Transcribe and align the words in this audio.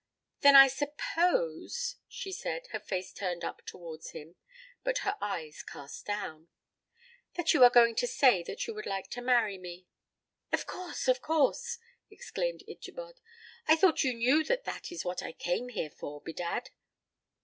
"Then 0.39 0.55
I 0.55 0.67
suppose," 0.67 1.97
she 2.07 2.31
said, 2.31 2.65
her 2.71 2.79
face 2.79 3.13
turned 3.13 3.45
up 3.45 3.63
towards 3.67 4.13
him, 4.13 4.35
but 4.83 4.97
her 5.05 5.15
eyes 5.21 5.61
cast 5.61 6.07
down, 6.07 6.47
"that 7.35 7.53
you 7.53 7.63
are 7.63 7.69
going 7.69 7.93
to 7.97 8.07
say 8.07 8.41
that 8.41 8.65
you 8.65 8.73
would 8.73 8.87
like 8.87 9.11
to 9.11 9.21
marry 9.21 9.59
me?" 9.59 9.85
"Of 10.51 10.65
course, 10.65 11.07
of 11.07 11.21
course," 11.21 11.77
exclaimed 12.09 12.63
Ichabod; 12.67 13.19
"I 13.67 13.75
thought 13.75 14.03
you 14.03 14.15
knew 14.15 14.43
that 14.45 14.63
that 14.65 14.91
is 14.91 15.05
what 15.05 15.21
I 15.21 15.33
came 15.33 15.69
here 15.69 15.91
for, 15.91 16.19
bedad." 16.19 16.71